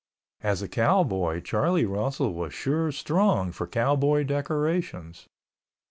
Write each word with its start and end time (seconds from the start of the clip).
As 0.41 0.63
a 0.63 0.67
cowboy 0.67 1.41
Charlie 1.41 1.85
Russell 1.85 2.33
was 2.33 2.55
sure 2.55 2.91
strong 2.91 3.51
for 3.51 3.67
cowboy 3.67 4.23
decorations. 4.23 5.27